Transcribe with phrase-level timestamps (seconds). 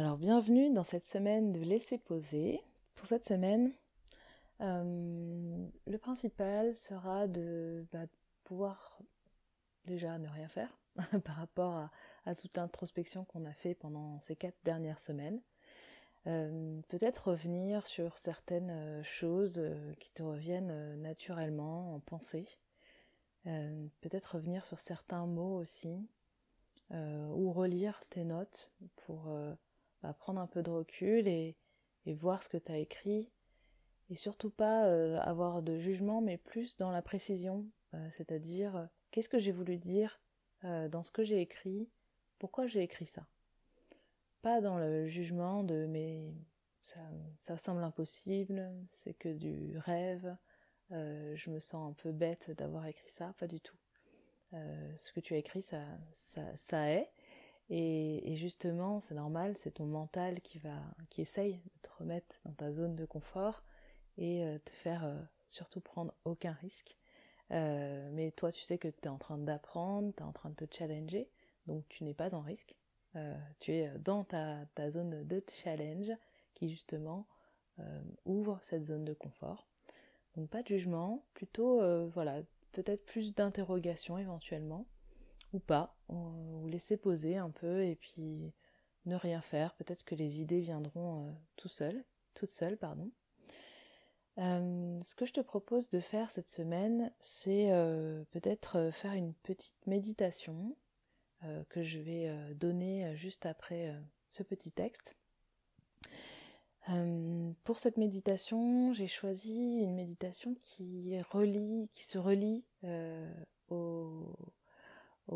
[0.00, 2.62] Alors bienvenue dans cette semaine de laisser poser.
[2.94, 3.70] Pour cette semaine,
[4.62, 8.06] euh, le principal sera de bah,
[8.44, 8.98] pouvoir
[9.84, 10.74] déjà ne rien faire
[11.24, 11.90] par rapport
[12.24, 15.42] à, toute l'introspection qu'on a fait pendant ces quatre dernières semaines.
[16.26, 19.62] Euh, peut-être revenir sur certaines euh, choses
[19.98, 22.48] qui te reviennent naturellement en pensée.
[23.44, 26.08] peut-être revenir sur certains mots aussi.
[26.90, 29.28] ou relire tes notes pour
[30.02, 31.56] bah, prendre un peu de recul et,
[32.06, 33.30] voir ce que tu as écrit.
[34.08, 37.66] Et surtout pas euh, avoir de jugement, mais plus dans la précision.
[37.94, 40.20] Euh, c'est-à-dire, euh, qu'est-ce que j'ai voulu dire
[40.62, 41.88] dans ce que j'ai écrit?
[42.38, 43.26] Pourquoi j'ai écrit ça?
[44.42, 46.34] Pas dans le jugement de mais
[46.82, 47.00] ça,
[47.34, 50.36] ça semble impossible, c'est que du rêve,
[50.90, 53.78] je me sens un peu bête d'avoir écrit ça, pas du tout.
[54.52, 55.82] ce que tu as écrit, ça,
[56.12, 57.10] ça, ça est,
[57.72, 60.74] et, justement, c'est normal, c'est ton mental qui va,
[61.08, 63.62] qui essaye de te remettre dans ta zone de confort
[64.18, 65.14] et euh, te faire euh,
[65.46, 66.96] surtout prendre aucun risque.
[67.52, 70.50] Euh, mais toi, tu sais que tu es en train d'apprendre, tu es en train
[70.50, 71.30] de te challenger,
[71.68, 72.74] donc tu n'es pas en risque.
[73.60, 76.12] tu es dans ta, ta, zone de challenge
[76.54, 77.26] qui justement
[78.24, 79.66] ouvre cette zone de confort.
[80.36, 84.86] Donc pas de jugement, plutôt voilà, peut-être plus d'interrogation éventuellement
[85.52, 88.52] ou pas, ou laisser poser un peu et puis
[89.06, 89.74] ne rien faire.
[89.74, 93.10] Peut-être que les idées viendront euh, tout seules, toutes seules, pardon.
[94.38, 99.34] Euh, ce que je te propose de faire cette semaine, c'est euh, peut-être faire une
[99.34, 100.76] petite méditation
[101.70, 105.16] que je vais donner juste après ce petit texte.
[107.64, 112.66] pour cette méditation, j'ai choisi une méditation qui relie, qui se relie
[113.70, 114.36] au,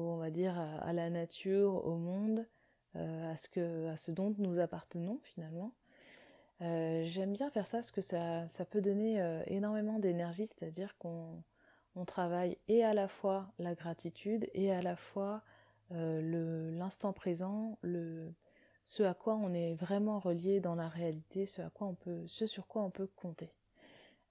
[0.00, 2.46] on va dire, à, la nature, au monde,
[2.96, 5.74] euh, à, ce que, à ce dont nous appartenons finalement.
[6.60, 10.96] Euh, j'aime bien faire ça parce que ça, ça peut donner euh, énormément d'énergie, c'est-à-dire
[10.98, 11.42] qu'on
[11.96, 15.42] on travaille et à la fois la gratitude et à la fois
[15.90, 18.32] l'instant présent, le,
[18.84, 22.24] ce à quoi on est vraiment relié dans la réalité, ce, à quoi on peut,
[22.26, 23.52] ce sur quoi on peut compter.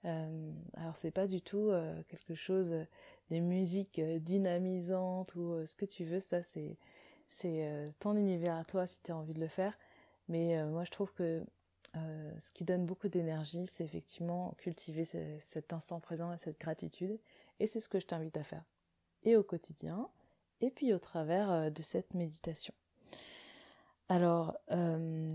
[0.02, 1.70] alors c'est pas du tout
[2.08, 2.74] quelque chose
[3.30, 6.76] des musiques euh, dynamisantes ou euh, ce que tu veux, ça c'est
[7.28, 9.78] c'est euh, ton univers à toi si tu as envie de le faire.
[10.28, 11.44] Mais moi je trouve que
[12.38, 17.18] ce qui donne beaucoup d'énergie, c'est effectivement cultiver cet instant présent et cette gratitude.
[17.60, 18.64] Et c'est ce que je t'invite à faire.
[19.24, 20.08] Et au quotidien,
[20.62, 22.72] et puis au travers de cette méditation.
[24.08, 24.56] Alors,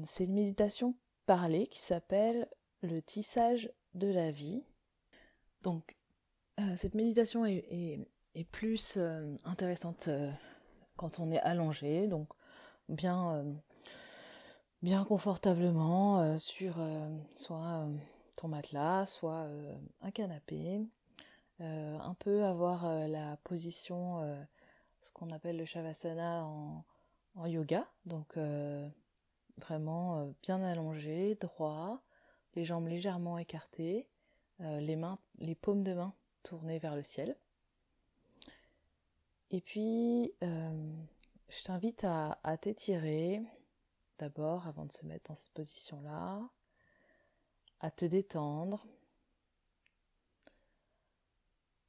[0.06, 0.96] c'est une méditation
[1.28, 2.48] parlée qui s'appelle
[2.82, 4.64] le tissage de la vie.
[5.62, 5.99] Donc,
[6.60, 8.08] euh, cette méditation est,
[8.52, 10.32] plus euh, intéressante euh,
[10.98, 12.30] quand on est allongé, donc
[12.90, 13.46] bien,
[14.82, 16.76] bien confortablement sur
[17.36, 17.88] soit
[18.36, 19.48] ton matelas, soit
[20.02, 20.82] un canapé.
[21.60, 24.20] un peu avoir la position,
[25.02, 28.38] ce qu'on appelle le shavasana en, yoga, donc
[29.60, 32.02] vraiment bien allongé, droit,
[32.56, 34.10] les jambes légèrement écartées,
[34.60, 36.14] les mains, les paumes de main
[36.44, 37.36] tourner vers le ciel.
[39.52, 40.94] Et puis, euh,
[41.50, 43.42] je t'invite à, t'étirer
[44.18, 46.42] d'abord avant de se mettre dans cette position-là,
[47.80, 48.86] à te détendre,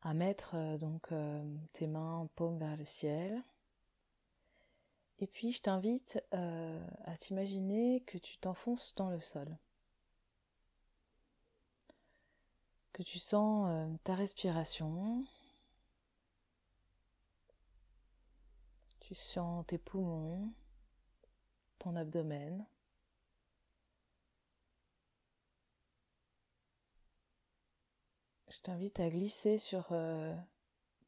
[0.02, 3.42] à mettre euh, donc euh, tes mains en paume vers le ciel.
[5.18, 9.54] Et puis je t'invite à t'imaginer que tu t'enfonces dans le sol.
[12.92, 15.24] Que tu sens euh, ta respiration.
[19.00, 20.52] Tu sens tes poumons,
[21.78, 22.64] ton abdomen.
[28.48, 30.34] Je t'invite à glisser sur euh,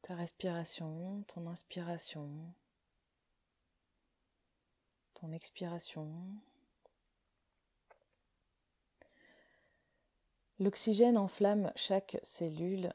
[0.01, 2.29] ta respiration, ton inspiration,
[5.13, 6.11] ton expiration.
[10.59, 12.93] L'oxygène enflamme chaque cellule,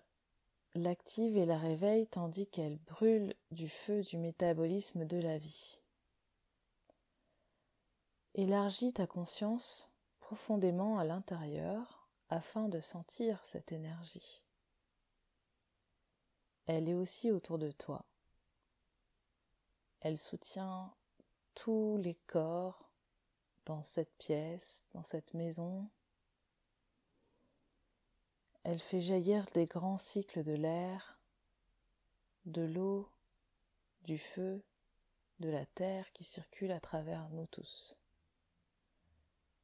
[0.75, 5.81] l'active et la réveille tandis qu'elle brûle du feu du métabolisme de la vie.
[8.35, 9.91] Élargis ta conscience
[10.21, 14.43] profondément à l'intérieur afin de sentir cette énergie.
[16.67, 18.05] Elle est aussi autour de toi.
[20.01, 20.95] Elle soutient
[21.55, 22.93] tous les corps
[23.65, 25.89] dans cette pièce, dans cette maison,
[28.71, 31.19] elle fait jaillir des grands cycles de l'air,
[32.45, 33.09] de l'eau,
[34.03, 34.63] du feu,
[35.41, 37.97] de la terre qui circulent à travers nous tous.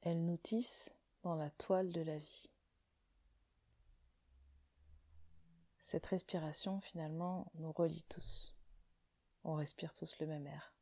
[0.01, 0.91] elle nous tisse
[1.23, 2.49] dans la toile de la vie.
[5.81, 8.55] Cette respiration, finalement, nous relie tous.
[9.45, 10.74] On respire tous le même air.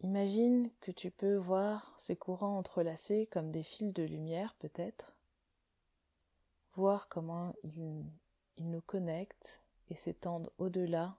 [0.00, 5.16] Imagine que tu peux voir ces courants entrelacés comme des fils de lumière peut-être,
[6.74, 8.04] voir comment ils,
[8.58, 9.60] nous connectent
[9.90, 11.16] et s'étendent au-delà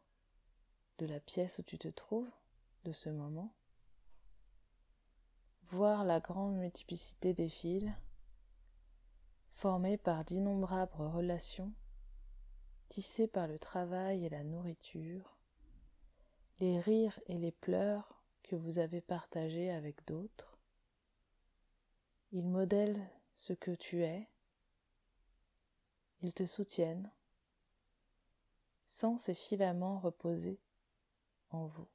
[0.98, 2.30] de la pièce où tu te trouves,
[2.86, 3.54] de ce moment.
[5.72, 7.92] Voir la grande multiplicité des fils,
[9.52, 11.74] formés par d'innombrables relations,
[12.88, 15.38] tissés par le travail et la nourriture,
[16.60, 18.19] les rires et les pleurs
[18.50, 20.58] que vous avez partagés avec d'autres.
[22.32, 24.28] Ils modèlent ce que tu es,
[26.22, 27.12] ils te soutiennent,
[28.84, 30.60] sans ces filaments reposés
[31.52, 31.88] en vous,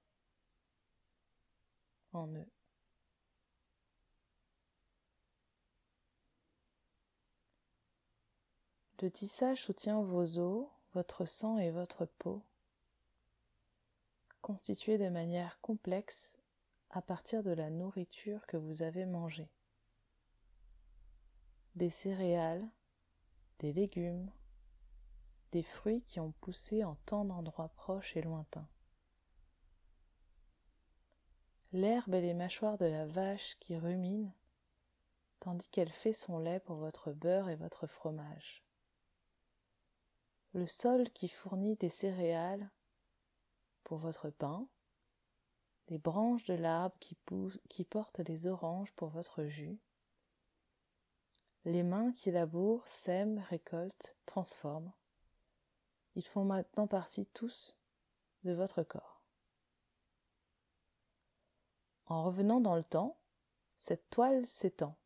[2.13, 2.51] en eux.
[9.03, 12.43] Le tissage soutient vos os, votre sang et votre peau,
[14.41, 16.39] constitués de manière complexe
[16.97, 19.51] à partir de la nourriture que vous avez mangée.
[21.75, 22.65] Des céréales,
[23.59, 24.31] des légumes,
[25.51, 28.69] des fruits qui ont poussé en tant d'endroits proches et lointains.
[31.73, 34.33] L'herbe et les mâchoires de la vache qui rumine,
[35.41, 38.63] tandis qu'elle fait son lait pour votre beurre et votre fromage.
[40.53, 42.71] Le sol qui fournit des céréales
[43.83, 44.69] pour votre pain,
[45.89, 49.79] les branches de l'arbre qui, portent les oranges pour votre jus,
[51.65, 54.93] les mains qui labourent, sèment, récoltent, transforment,
[56.15, 57.77] ils font maintenant partie tous
[58.45, 59.23] de votre corps.
[62.07, 63.19] En revenant dans le temps,
[63.79, 64.97] cette toile s'étend.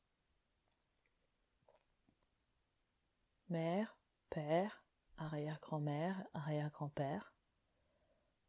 [3.48, 3.96] Mère,
[4.30, 4.84] père,
[5.16, 7.32] arrière-grand-mère, arrière-grand-père,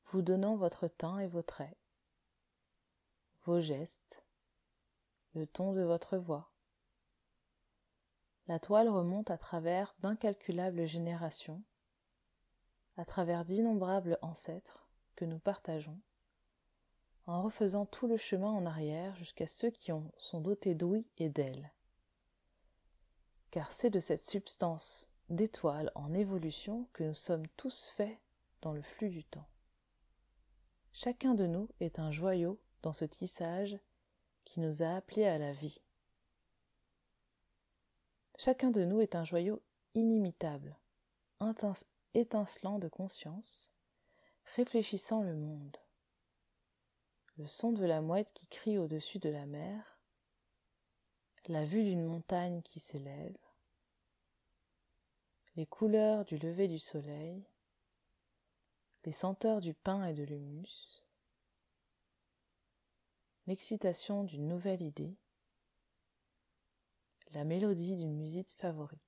[0.08, 1.78] vous donnant votre teint et vos traits,
[3.58, 4.24] gestes,
[5.34, 6.52] le ton de votre voix.
[8.48, 11.64] La toile remonte à travers d'incalculables générations
[13.00, 15.98] à travers d'innombrables ancêtres que nous partageons,
[17.28, 21.30] en refaisant tout le chemin en arrière jusqu'à ceux qui ont, sont dotés d'ouïe et
[21.30, 21.72] d'ailes.
[23.52, 28.20] Car c'est de cette substance d'étoiles en évolution que nous sommes tous faits
[28.62, 29.48] dans le flux du temps.
[30.92, 33.78] Chacun de nous est un joyau dans ce tissage
[34.46, 35.82] qui nous a appelés à la vie.
[38.38, 39.62] Chacun de nous est un joyau
[39.96, 40.78] inimitable,
[42.14, 43.72] étincelant de conscience,
[44.56, 45.78] réfléchissant le monde.
[47.38, 50.00] Le son de la mouette qui crie au-dessus de la mer,
[51.50, 53.38] la vue d'une montagne qui s'élève,
[55.56, 57.44] les couleurs du lever du soleil,
[59.04, 61.04] les senteurs du pain et de l'humus,
[63.50, 65.18] l'excitation d'une nouvelle idée,
[67.32, 69.02] la mélodie d'une musique favorite.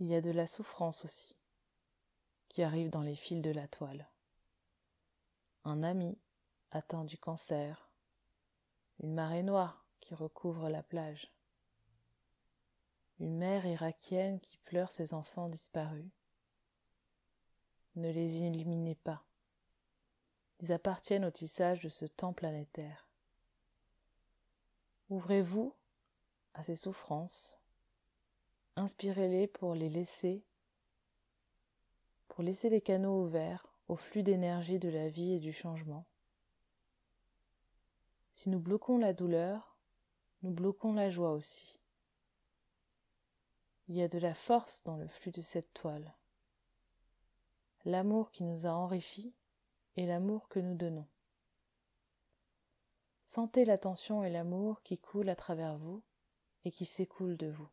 [0.00, 1.36] il y a de la souffrance aussi
[2.48, 4.08] qui arrive dans les fils de la toile.
[5.64, 6.16] Un ami
[6.70, 7.90] atteint du cancer,
[9.00, 11.32] une marée noire qui recouvre la plage,
[13.18, 16.10] une mère irakienne qui pleure ses enfants disparus.
[17.98, 19.24] Ne les éliminez pas.
[20.60, 23.08] Ils appartiennent au tissage de ce temps planétaire.
[25.10, 25.74] Ouvrez-vous
[26.54, 27.58] à ces souffrances
[28.76, 30.44] Inspirez-les pour les laisser,
[32.28, 36.06] pour laisser les canaux ouverts au flux d'énergie de la vie et du changement.
[38.32, 39.76] Si nous bloquons la douleur,
[40.42, 41.80] nous bloquons la joie aussi.
[43.88, 46.14] Il y a de la force dans le flux de cette toile.
[47.88, 49.34] L'amour qui nous a enrichis
[49.96, 51.08] et l'amour que nous donnons.
[53.24, 56.02] Sentez l'attention et l'amour qui coulent à travers vous
[56.66, 57.70] et qui s'écoulent de vous.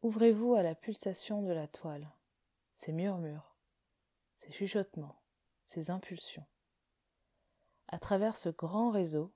[0.00, 2.10] Ouvrez-vous à la pulsation de la toile,
[2.76, 3.58] ses murmures,
[4.38, 5.20] ses chuchotements,
[5.66, 6.46] ses impulsions.
[7.88, 9.34] À travers ce grand réseau,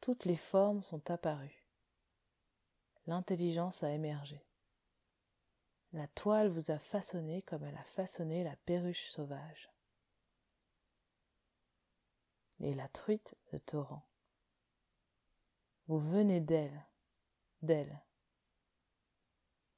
[0.00, 1.66] toutes les formes sont apparues.
[3.06, 4.42] L'intelligence a émergé.
[5.92, 9.70] La toile vous a façonné comme elle a façonné la perruche sauvage.
[12.60, 14.06] Et la truite de torrent.
[15.86, 16.86] Vous venez d'elle,
[17.62, 18.00] d'elle,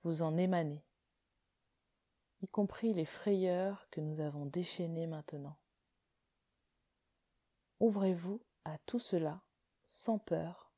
[0.03, 0.85] vous en émanez.
[2.43, 5.57] y compris les frayeurs que nous avons déchaînées maintenant.
[7.79, 9.43] Ouvrez-vous à tout cela
[9.87, 10.73] sans peur,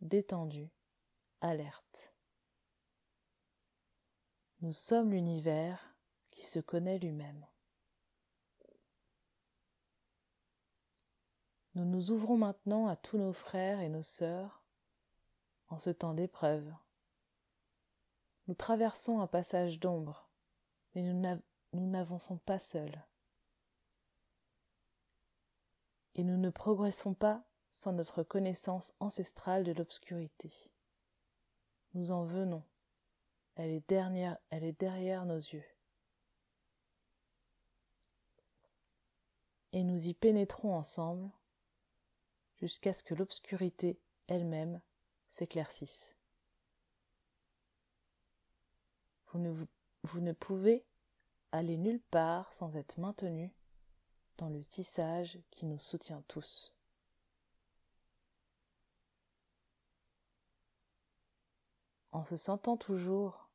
[0.00, 0.70] détendu,
[1.40, 2.15] alerte.
[4.60, 5.94] Nous sommes l'univers
[6.30, 7.46] qui se connaît lui-même.
[11.74, 14.62] Nous nous ouvrons maintenant à tous nos frères et nos sœurs
[15.68, 16.72] en ce temps d'épreuve.
[18.46, 20.30] Nous traversons un passage d'ombre,
[20.94, 23.04] mais nous n'avançons pas seuls.
[26.14, 30.50] Et nous ne progressons pas sans notre connaissance ancestrale de l'obscurité.
[31.92, 32.62] Nous en venons.
[33.56, 35.64] Elle est derrière, elle est derrière nos yeux.
[39.72, 41.30] Et nous y pénétrons ensemble
[42.56, 44.80] jusqu'à ce que l'obscurité elle-même
[45.30, 46.16] s'éclaircisse.
[49.28, 49.66] Vous ne,
[50.02, 50.84] vous ne pouvez
[51.52, 53.54] aller nulle part sans être maintenu
[54.36, 56.74] dans le tissage qui nous soutient tous.
[62.12, 63.45] En se sentant toujours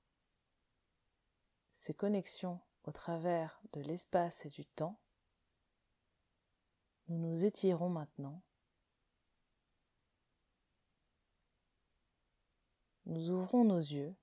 [1.81, 4.99] ces connexions au travers de l'espace et du temps,
[7.07, 8.43] nous nous étirons maintenant
[13.07, 14.13] nous ouvrons nos yeux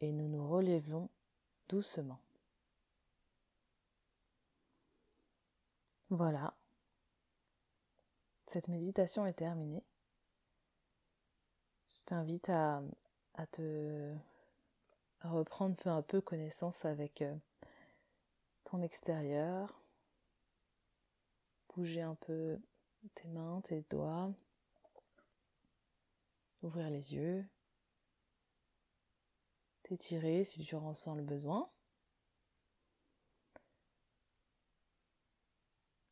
[0.00, 1.10] et nous nous relevons
[1.68, 2.22] doucement.
[6.08, 6.56] Voilà,
[8.46, 9.84] cette méditation est terminée.
[11.90, 12.82] Je t'invite à,
[13.46, 14.14] te
[15.22, 17.34] reprendre peu un peu connaissance avec euh,
[18.64, 19.80] ton extérieur,
[21.74, 22.58] bouger un peu
[23.14, 24.32] tes mains, tes doigts,
[26.62, 27.44] ouvrir les yeux,
[29.82, 31.68] t'étirer si tu ressens le besoin.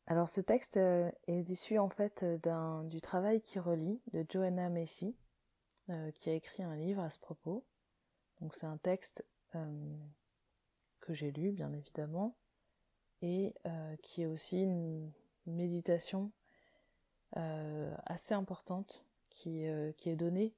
[0.07, 2.25] Alors ce texte euh, est issu en fait
[2.85, 5.15] du travail qui relie de Joanna Macy,
[5.89, 7.65] euh, qui a écrit un livre à ce propos.
[8.41, 9.97] Donc c'est un texte euh,
[10.99, 12.35] que j'ai lu bien évidemment
[13.21, 13.53] et
[14.01, 15.11] qui est aussi une
[15.45, 16.31] méditation
[17.37, 20.55] euh, assez importante qui, euh, qui est donnée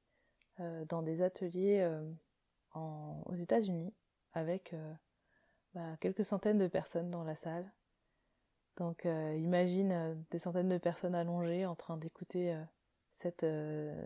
[0.61, 1.85] euh, dans des ateliers
[2.73, 3.93] aux États-Unis
[4.33, 4.73] avec
[5.73, 7.69] bah, quelques centaines de personnes dans la salle.
[8.77, 12.57] Donc imagine des centaines de personnes allongées en train d'écouter
[13.11, 13.45] cette,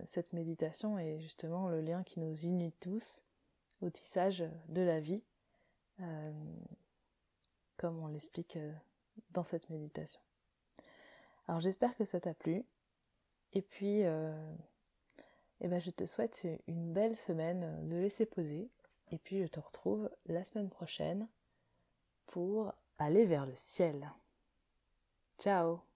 [0.06, 3.24] cette méditation et justement le lien qui nous unit tous
[3.82, 5.22] au tissage de la vie,
[7.78, 8.58] comme on l'explique
[9.32, 10.22] dans cette méditation.
[11.48, 12.66] Alors j'espère que ça t'a plu.
[13.54, 14.34] Et puis, euh,
[15.62, 18.70] eh ben, je te souhaite une belle semaine de laisser poser.
[19.12, 21.28] Et puis je te retrouve la semaine prochaine
[22.26, 24.12] pour aller vers le ciel.
[25.38, 25.95] Ciao